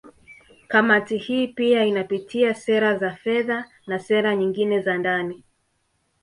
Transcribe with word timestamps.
Kamati 0.67 1.17
hii 1.17 1.47
pia 1.47 1.83
inapitia 1.85 2.53
sera 2.53 2.97
za 2.97 3.11
fedha 3.15 3.65
na 3.87 3.99
sera 3.99 4.35
nyingine 4.35 4.81
za 4.81 4.97
ndani 4.97 5.43